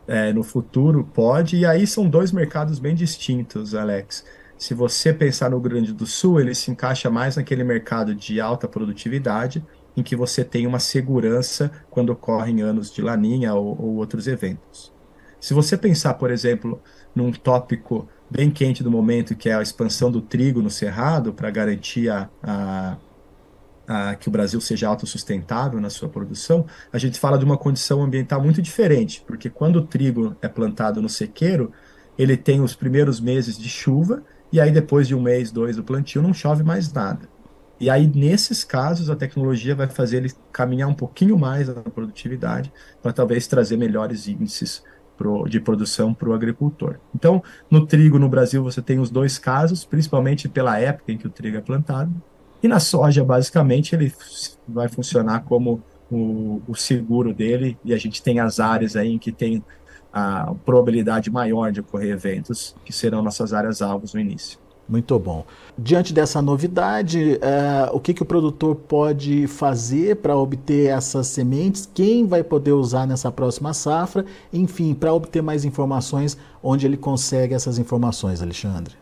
é, 0.09 0.33
no 0.33 0.43
futuro 0.43 1.05
pode, 1.13 1.59
e 1.59 1.67
aí 1.67 1.87
são 1.87 2.09
dois 2.09 2.33
mercados 2.33 2.79
bem 2.79 2.95
distintos, 2.95 3.75
Alex. 3.75 4.25
Se 4.57 4.73
você 4.73 5.13
pensar 5.13 5.51
no 5.51 5.61
Grande 5.61 5.93
do 5.93 6.07
Sul, 6.07 6.41
ele 6.41 6.55
se 6.55 6.71
encaixa 6.71 7.11
mais 7.11 7.37
naquele 7.37 7.63
mercado 7.63 8.15
de 8.15 8.41
alta 8.41 8.67
produtividade, 8.67 9.65
em 9.95 10.03
que 10.03 10.17
você 10.17 10.43
tem 10.43 10.67
uma 10.67 10.81
segurança 10.81 11.71
quando 11.91 12.11
ocorrem 12.11 12.63
anos 12.63 12.93
de 12.93 13.03
laninha 13.03 13.55
ou, 13.55 13.81
ou 13.81 13.97
outros 13.97 14.27
eventos. 14.27 14.93
Se 15.39 15.55
você 15.55 15.77
pensar, 15.77 16.15
por 16.15 16.31
exemplo, 16.31 16.81
num 17.15 17.31
tópico 17.31 18.09
bem 18.31 18.51
quente 18.51 18.83
do 18.83 18.91
momento, 18.91 19.37
que 19.37 19.49
é 19.49 19.55
a 19.55 19.63
expansão 19.63 20.11
do 20.11 20.21
trigo 20.21 20.63
no 20.63 20.71
cerrado, 20.71 21.33
para 21.33 21.51
garantir 21.51 22.09
a, 22.09 22.29
a, 22.43 22.97
a, 23.89 24.15
que 24.15 24.29
o 24.29 24.31
Brasil 24.31 24.61
seja 24.61 24.87
autossustentável 24.87 25.81
na 25.81 25.89
sua 25.89 26.09
produção, 26.09 26.67
a 26.93 26.99
gente 26.99 27.19
fala 27.19 27.39
de 27.39 27.45
uma 27.45 27.57
condição 27.57 28.03
ambiental 28.03 28.43
muito 28.43 28.61
diferente, 28.61 29.25
porque 29.27 29.49
quando 29.49 29.77
o 29.77 29.83
trigo 29.87 30.37
é 30.43 30.49
plantado 30.49 31.01
no 31.01 31.09
sequeiro, 31.09 31.73
ele 32.19 32.37
tem 32.37 32.61
os 32.61 32.75
primeiros 32.75 33.19
meses 33.19 33.59
de 33.59 33.69
chuva, 33.69 34.23
e 34.53 34.61
aí 34.61 34.71
depois 34.71 35.09
de 35.09 35.15
um 35.15 35.23
mês, 35.23 35.51
dois 35.51 35.77
do 35.77 35.83
plantio, 35.83 36.21
não 36.21 36.35
chove 36.35 36.63
mais 36.63 36.93
nada. 36.93 37.29
E 37.81 37.89
aí, 37.89 38.09
nesses 38.09 38.65
casos, 38.65 39.09
a 39.09 39.15
tecnologia 39.15 39.75
vai 39.75 39.87
fazer 39.87 40.17
ele 40.17 40.33
caminhar 40.51 40.89
um 40.89 40.95
pouquinho 40.95 41.39
mais 41.39 41.69
na 41.69 41.75
produtividade, 41.75 42.73
para 43.01 43.13
talvez 43.13 43.47
trazer 43.47 43.77
melhores 43.77 44.27
índices 44.27 44.83
de 45.49 45.61
produção 45.61 46.15
para 46.15 46.29
o 46.29 46.33
agricultor. 46.33 46.97
Então, 47.15 47.43
no 47.71 47.87
trigo 47.87 48.19
no 48.19 48.29
Brasil 48.29 48.63
você 48.63 48.81
tem 48.81 49.01
os 49.01 49.11
dois 49.11 49.39
casos, 49.39 49.85
principalmente 49.85 50.49
pela 50.49 50.79
época 50.79 51.11
em 51.11 51.19
que 51.19 51.27
o 51.27 51.31
trigo 51.31 51.57
é 51.57 51.61
plantado. 51.61 52.13
E 52.63 52.69
na 52.69 52.81
soja, 52.81 53.25
basicamente, 53.25 53.95
ele 53.95 54.13
vai 54.67 54.89
funcionar 54.89 55.45
como 55.45 55.83
o, 56.11 56.61
o 56.67 56.75
seguro 56.75 57.33
dele, 57.33 57.79
e 57.85 57.95
a 57.95 57.99
gente 57.99 58.23
tem 58.23 58.41
as 58.41 58.59
áreas 58.59 58.97
aí 58.97 59.13
em 59.13 59.19
que 59.19 59.31
tem 59.31 59.63
a 60.13 60.55
probabilidade 60.65 61.31
maior 61.31 61.71
de 61.71 61.81
ocorrer 61.81 62.11
eventos, 62.11 62.75
que 62.85 62.93
serão 62.93 63.23
nossas 63.23 63.53
áreas 63.53 63.83
alvos 63.83 64.15
no 64.15 64.21
início. 64.21 64.59
Muito 64.89 65.19
bom. 65.19 65.45
Diante 65.77 66.15
dessa 66.15 66.41
novidade, 66.41 67.35
uh, 67.35 67.95
o 67.95 68.01
que, 68.01 68.15
que 68.15 68.23
o 68.23 68.25
produtor 68.25 68.75
pode 68.75 69.47
fazer 69.47 70.17
para 70.17 70.35
obter 70.35 70.89
essas 70.89 71.27
sementes? 71.27 71.89
Quem 71.93 72.27
vai 72.27 72.43
poder 72.43 72.73
usar 72.73 73.07
nessa 73.07 73.31
próxima 73.31 73.75
safra? 73.75 74.25
Enfim, 74.51 74.95
para 74.95 75.13
obter 75.13 75.43
mais 75.43 75.67
informações, 75.67 76.39
onde 76.63 76.87
ele 76.87 76.97
consegue 76.97 77.53
essas 77.53 77.79
informações, 77.79 78.41
Alexandre? 78.41 78.95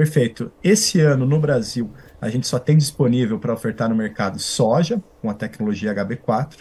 Perfeito. 0.00 0.50
Esse 0.64 0.98
ano 1.02 1.26
no 1.26 1.38
Brasil, 1.38 1.90
a 2.18 2.30
gente 2.30 2.46
só 2.46 2.58
tem 2.58 2.74
disponível 2.74 3.38
para 3.38 3.52
ofertar 3.52 3.86
no 3.86 3.94
mercado 3.94 4.38
soja, 4.38 4.98
com 5.20 5.28
a 5.28 5.34
tecnologia 5.34 5.94
HB4. 5.94 6.60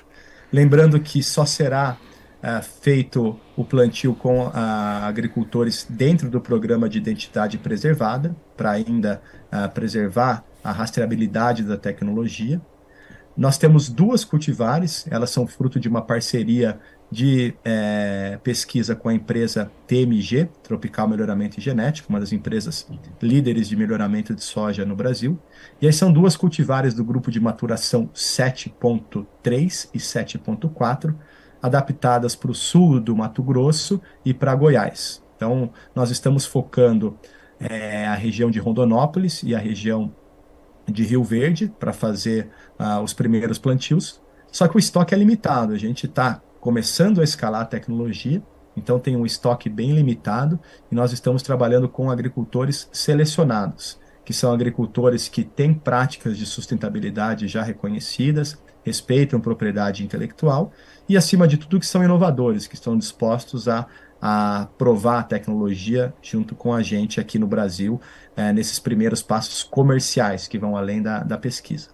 Lembrando 0.52 1.00
que 1.00 1.24
só 1.24 1.46
será 1.46 1.96
uh, 2.44 2.62
feito 2.82 3.40
o 3.56 3.64
plantio 3.64 4.14
com 4.14 4.48
uh, 4.48 4.52
agricultores 4.54 5.88
dentro 5.90 6.30
do 6.30 6.42
programa 6.42 6.90
de 6.90 6.98
identidade 6.98 7.58
preservada, 7.58 8.36
para 8.58 8.72
ainda 8.72 9.22
uh, 9.46 9.74
preservar 9.74 10.44
a 10.62 10.74
rastreabilidade 10.74 11.64
da 11.64 11.78
tecnologia. 11.78 12.62
Nós 13.38 13.58
temos 13.58 13.88
duas 13.88 14.26
cultivares, 14.26 15.08
elas 15.10 15.30
são 15.30 15.48
fruto 15.48 15.80
de 15.80 15.88
uma 15.88 16.02
parceria 16.02 16.78
de 17.12 17.56
é, 17.66 18.40
pesquisa 18.44 18.96
com 18.96 19.10
a 19.10 19.14
empresa 19.14 19.72
TMG, 19.88 20.48
Tropical 20.62 21.08
Melhoramento 21.08 21.60
Genético, 21.60 22.10
uma 22.10 22.20
das 22.20 22.32
empresas 22.32 22.88
líderes 23.22 23.68
de 23.68 23.76
melhoramento 23.76 24.36
de 24.36 24.44
soja 24.44 24.86
no 24.86 24.96
Brasil. 24.96 25.40
E 25.82 25.88
aí 25.88 25.94
são 25.94 26.12
duas 26.12 26.38
cultivares 26.38 26.94
do 26.94 27.04
grupo 27.04 27.32
de 27.32 27.40
maturação 27.40 28.08
7.3 28.14 29.90
e 29.94 29.98
7.4, 29.98 31.16
adaptadas 31.62 32.36
para 32.36 32.52
o 32.52 32.56
sul 32.56 33.00
do 33.00 33.16
Mato 33.16 33.42
Grosso 33.42 34.00
e 34.24 34.34
para 34.34 34.54
Goiás. 34.54 35.24
Então, 35.36 35.72
nós 35.96 36.12
estamos 36.12 36.46
focando 36.46 37.18
é, 37.60 38.06
a 38.06 38.14
região 38.14 38.52
de 38.52 38.60
Rondonópolis 38.60 39.42
e 39.42 39.56
a 39.56 39.60
região 39.60 40.14
de 40.88 41.04
Rio 41.04 41.24
Verde 41.24 41.72
para 41.80 41.94
fazer 41.94 42.50
uh, 42.80 43.02
os 43.02 43.14
primeiros 43.14 43.58
plantios. 43.58 44.22
Só 44.52 44.68
que 44.68 44.76
o 44.76 44.80
estoque 44.80 45.14
é 45.14 45.18
limitado, 45.18 45.74
a 45.74 45.78
gente 45.78 46.06
está 46.06 46.42
começando 46.60 47.22
a 47.22 47.24
escalar 47.24 47.62
a 47.62 47.66
tecnologia, 47.66 48.42
então 48.76 49.00
tem 49.00 49.16
um 49.16 49.26
estoque 49.26 49.70
bem 49.70 49.92
limitado 49.94 50.60
e 50.92 50.96
nós 50.96 51.12
estamos 51.12 51.42
trabalhando 51.42 51.90
com 51.90 52.10
agricultores 52.10 52.90
selecionados, 52.92 54.00
que 54.24 54.34
são 54.34 54.54
agricultores 54.54 55.28
que 55.28 55.44
têm 55.44 55.74
práticas 55.74 56.38
de 56.38 56.46
sustentabilidade 56.46 57.48
já 57.48 57.64
reconhecidas, 57.64 58.58
respeitam 58.84 59.40
propriedade 59.40 60.04
intelectual 60.04 60.72
e, 61.08 61.18
acima 61.18 61.48
de 61.48 61.58
tudo, 61.58 61.80
que 61.80 61.86
são 61.86 62.04
inovadores, 62.04 62.68
que 62.68 62.76
estão 62.76 62.98
dispostos 62.98 63.68
a, 63.68 63.88
a 64.22 64.68
provar 64.78 65.20
a 65.20 65.24
tecnologia 65.24 66.14
junto 66.22 66.56
com 66.56 66.74
a 66.74 66.82
gente 66.82 67.20
aqui 67.20 67.38
no 67.38 67.48
Brasil, 67.48 68.00
é, 68.36 68.54
nesses 68.54 68.80
primeiros 68.80 69.22
passos 69.22 69.64
comerciais 69.64 70.48
que 70.48 70.58
vão 70.58 70.78
além 70.78 71.02
da, 71.02 71.24
da 71.24 71.38
pesquisa. 71.38 71.90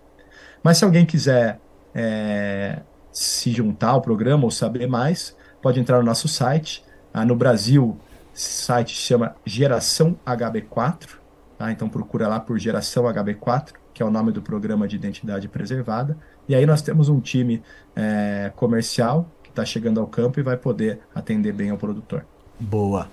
Mas 0.64 0.78
se 0.78 0.86
alguém 0.86 1.06
quiser 1.06 1.60
é, 1.94 2.82
se 3.16 3.50
juntar 3.50 3.92
ao 3.92 4.02
programa 4.02 4.44
ou 4.44 4.52
saber 4.52 4.88
mais, 4.88 5.36
pode 5.62 5.80
entrar 5.80 6.00
no 6.00 6.04
nosso 6.04 6.28
site. 6.28 6.84
Ah, 7.14 7.24
no 7.24 7.34
Brasil, 7.34 7.98
site 8.34 8.94
chama 8.94 9.38
Geração 9.46 10.20
HB4, 10.28 11.12
tá? 11.58 11.72
então 11.72 11.88
procura 11.88 12.28
lá 12.28 12.42
por 12.42 12.60
Geração 12.60 13.06
HB4, 13.06 13.70
que 13.94 14.04
é 14.04 14.06
o 14.06 14.12
nome 14.12 14.34
do 14.34 14.42
programa 14.42 14.86
de 14.86 14.98
identidade 14.98 15.48
preservada. 15.48 16.18
E 16.48 16.54
aí 16.54 16.66
nós 16.66 16.82
temos 16.82 17.08
um 17.08 17.22
time 17.22 17.64
é, 17.96 18.52
comercial 18.54 19.32
que 19.42 19.50
está 19.50 19.64
chegando 19.64 20.02
ao 20.02 20.08
campo 20.08 20.38
e 20.42 20.44
vai 20.44 20.58
poder 20.58 21.00
atender 21.16 21.54
bem 21.54 21.70
ao 21.70 21.78
produtor. 21.78 22.26
Boa. 22.60 23.08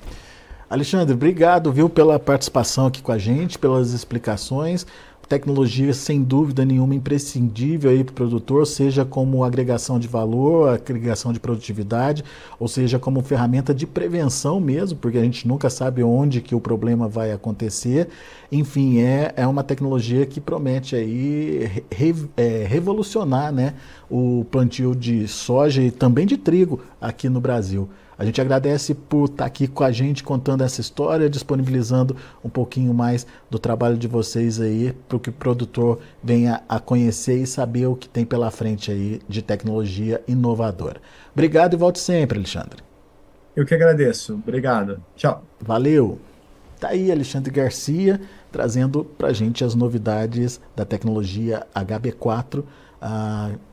Alexandre, 0.68 1.14
obrigado, 1.14 1.70
viu, 1.70 1.88
pela 1.88 2.18
participação 2.18 2.86
aqui 2.86 3.02
com 3.02 3.12
a 3.12 3.18
gente, 3.18 3.56
pelas 3.56 3.92
explicações 3.92 4.84
tecnologia 5.32 5.94
sem 5.94 6.22
dúvida 6.22 6.62
nenhuma 6.62 6.94
imprescindível 6.94 7.90
aí 7.90 8.04
para 8.04 8.12
o 8.12 8.14
produtor, 8.14 8.66
seja 8.66 9.02
como 9.02 9.42
agregação 9.42 9.98
de 9.98 10.06
valor, 10.06 10.74
agregação 10.74 11.32
de 11.32 11.40
produtividade, 11.40 12.22
ou 12.60 12.68
seja 12.68 12.98
como 12.98 13.22
ferramenta 13.22 13.72
de 13.72 13.86
prevenção 13.86 14.60
mesmo, 14.60 14.98
porque 14.98 15.16
a 15.16 15.22
gente 15.22 15.48
nunca 15.48 15.70
sabe 15.70 16.02
onde 16.02 16.42
que 16.42 16.54
o 16.54 16.60
problema 16.60 17.08
vai 17.08 17.32
acontecer. 17.32 18.08
Enfim, 18.50 18.98
é, 18.98 19.32
é 19.34 19.46
uma 19.46 19.64
tecnologia 19.64 20.26
que 20.26 20.38
promete 20.38 20.94
aí 20.94 21.82
re, 21.90 22.14
é, 22.36 22.66
revolucionar 22.68 23.50
né, 23.50 23.72
o 24.10 24.44
plantio 24.50 24.94
de 24.94 25.26
soja 25.26 25.80
e 25.80 25.90
também 25.90 26.26
de 26.26 26.36
trigo 26.36 26.80
aqui 27.00 27.30
no 27.30 27.40
Brasil. 27.40 27.88
A 28.18 28.25
gente 28.25 28.40
agradece 28.40 28.94
por 28.94 29.25
estar 29.25 29.44
aqui 29.44 29.66
com 29.66 29.83
a 29.83 29.90
gente 29.90 30.22
contando 30.22 30.62
essa 30.62 30.81
história, 30.81 31.29
disponibilizando 31.29 32.16
um 32.44 32.48
pouquinho 32.48 32.92
mais 32.92 33.27
do 33.51 33.59
trabalho 33.59 33.96
de 33.96 34.07
vocês 34.07 34.61
aí, 34.61 34.94
para 35.09 35.18
que 35.18 35.31
o 35.31 35.33
produtor 35.33 35.98
venha 36.22 36.62
a 36.68 36.79
conhecer 36.79 37.42
e 37.42 37.46
saber 37.46 37.87
o 37.87 37.96
que 37.96 38.09
tem 38.09 38.25
pela 38.25 38.51
frente 38.51 38.90
aí 38.90 39.20
de 39.29 39.42
tecnologia 39.42 40.22
inovadora. 40.29 41.01
Obrigado 41.33 41.75
e 41.75 41.77
volte 41.77 41.98
sempre, 41.98 42.38
Alexandre. 42.38 42.83
Eu 43.55 43.66
que 43.66 43.75
agradeço. 43.75 44.35
Obrigado. 44.35 45.03
Tchau. 45.16 45.42
Valeu. 45.61 46.18
Tá 46.81 46.88
aí 46.88 47.12
Alexandre 47.12 47.53
Garcia 47.53 48.20
trazendo 48.51 49.05
para 49.05 49.29
a 49.29 49.33
gente 49.33 49.64
as 49.64 49.75
novidades 49.75 50.61
da 50.75 50.85
tecnologia 50.85 51.66
HB4, 51.75 52.64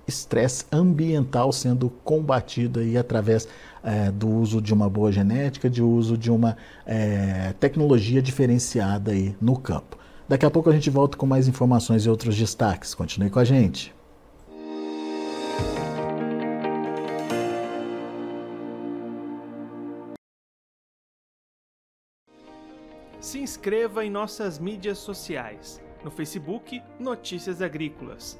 estresse 0.08 0.66
ambiental 0.72 1.52
sendo 1.52 1.90
combatido 2.04 2.80
aí 2.80 2.98
através 2.98 3.48
é, 3.84 4.12
do 4.12 4.28
uso 4.28 4.62
de 4.62 4.74
uma 4.74 4.90
boa 4.90 5.12
genética, 5.12 5.70
de 5.70 5.82
uso 5.82 6.18
de 6.18 6.32
uma 6.32 6.58
é, 6.86 7.54
tecnologia 7.60 8.22
diferenciada 8.22 9.12
aí 9.12 9.36
no 9.40 9.58
campo. 9.58 9.98
Daqui 10.28 10.46
a 10.46 10.52
pouco 10.52 10.70
a 10.70 10.74
gente 10.74 10.90
volta 10.90 11.18
com 11.18 11.26
mais 11.26 11.48
informações 11.48 12.06
e 12.06 12.10
outros 12.10 12.36
destaques. 12.36 12.94
Continue 12.94 13.30
com 13.30 13.40
a 13.40 13.44
gente. 13.44 13.94
Se 23.20 23.40
inscreva 23.40 24.06
em 24.06 24.10
nossas 24.10 24.58
mídias 24.60 24.98
sociais. 24.98 25.82
No 26.04 26.10
Facebook, 26.10 26.82
Notícias 27.00 27.62
Agrícolas. 27.62 28.40